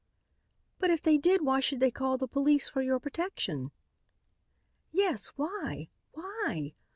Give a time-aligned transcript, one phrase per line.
[0.79, 3.69] "But if they did, why should they call the police for your protection?"
[4.91, 5.89] "Yes, why?
[6.13, 6.73] Why?